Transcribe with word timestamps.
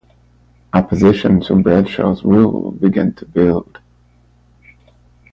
Opposition 0.73 1.41
to 1.41 1.57
Bradshaw's 1.61 2.23
rule 2.23 2.71
began 2.71 3.13
to 3.13 3.25
build. 3.27 3.77